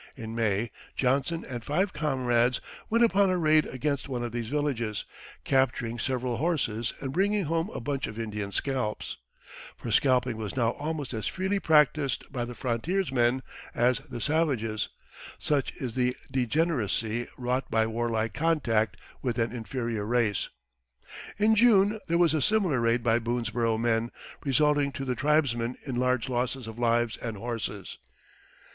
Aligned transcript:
In 0.15 0.33
May, 0.33 0.71
Johnson 0.95 1.45
and 1.45 1.63
five 1.63 1.93
comrades 1.93 2.59
went 2.89 3.03
upon 3.03 3.29
a 3.29 3.37
raid 3.37 3.67
against 3.67 4.09
one 4.09 4.23
of 4.23 4.31
these 4.31 4.47
villages, 4.47 5.05
capturing 5.43 5.99
several 5.99 6.37
horses 6.37 6.91
and 7.01 7.13
bringing 7.13 7.43
home 7.43 7.69
a 7.69 7.79
bunch 7.79 8.07
of 8.07 8.17
Indian 8.17 8.51
scalps, 8.51 9.17
for 9.77 9.91
scalping 9.91 10.37
was 10.37 10.55
now 10.57 10.71
almost 10.71 11.13
as 11.13 11.27
freely 11.27 11.59
practised 11.59 12.23
by 12.31 12.45
the 12.45 12.55
frontiersmen 12.55 13.43
as 13.75 13.99
the 14.09 14.19
savages; 14.19 14.89
such 15.37 15.71
is 15.75 15.93
the 15.93 16.17
degeneracy 16.31 17.27
wrought 17.37 17.69
by 17.69 17.85
warlike 17.85 18.33
contact 18.33 18.97
with 19.21 19.37
an 19.37 19.51
inferior 19.51 20.03
race. 20.03 20.49
In 21.37 21.53
June 21.53 21.99
there 22.07 22.17
was 22.17 22.33
a 22.33 22.41
similar 22.41 22.79
raid 22.81 23.03
by 23.03 23.19
Boonesborough 23.19 23.77
men, 23.77 24.09
resulting 24.43 24.91
to 24.93 25.05
the 25.05 25.13
tribesmen 25.13 25.77
in 25.85 25.95
large 25.95 26.27
losses 26.27 26.65
of 26.65 26.79
lives 26.79 27.17
and 27.17 27.37
horses. 27.37 27.99